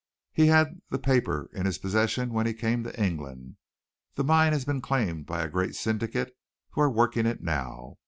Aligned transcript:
"He 0.33 0.47
had 0.47 0.81
the 0.89 0.97
paper 0.97 1.47
in 1.53 1.67
his 1.67 1.77
possession 1.77 2.33
when 2.33 2.47
he 2.47 2.55
came 2.55 2.83
to 2.85 2.99
England. 2.99 3.57
The 4.15 4.23
mine 4.23 4.51
has 4.51 4.65
been 4.65 4.81
claimed 4.81 5.27
by 5.27 5.43
a 5.43 5.47
great 5.47 5.75
syndicate 5.75 6.35
who 6.71 6.81
are 6.81 6.89
working 6.89 7.27
it 7.27 7.43
now. 7.43 7.99